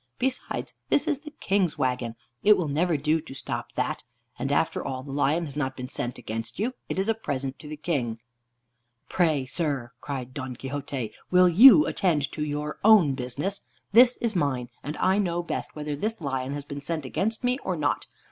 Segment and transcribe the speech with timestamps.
[0.17, 4.03] Besides, this is the King's wagon; it will never do to stop that.
[4.39, 7.59] And after all, the lion has not been sent against you; it is a present
[7.59, 8.17] to the King."
[9.09, 13.61] "Pray, sir," cried Don Quixote, "will you attend to your own business?
[13.91, 17.59] This is mine, and I know best whether this lion has been sent against me
[17.59, 18.07] or not.